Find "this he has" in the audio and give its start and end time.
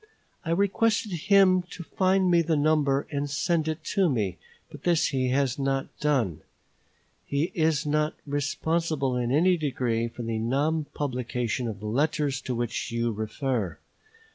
4.81-5.59